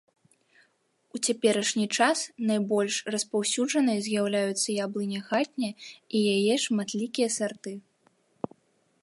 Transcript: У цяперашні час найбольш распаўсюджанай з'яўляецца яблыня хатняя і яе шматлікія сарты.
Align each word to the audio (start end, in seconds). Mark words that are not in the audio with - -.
У 1.17 1.19
цяперашні 1.25 1.85
час 1.97 2.17
найбольш 2.51 2.95
распаўсюджанай 3.17 3.97
з'яўляецца 4.07 4.69
яблыня 4.85 5.19
хатняя 5.29 5.73
і 5.75 6.17
яе 6.35 6.55
шматлікія 6.69 7.29
сарты. 7.39 7.73